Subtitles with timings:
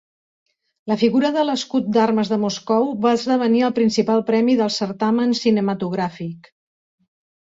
[0.91, 6.53] La figura de l'escut d'armes de Moscou, va esdevenir el principal premi del certamen cinematogràfic.